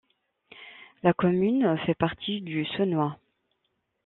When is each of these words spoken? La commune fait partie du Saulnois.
La 1.03 1.13
commune 1.13 1.77
fait 1.85 1.93
partie 1.93 2.41
du 2.41 2.65
Saulnois. 2.75 3.19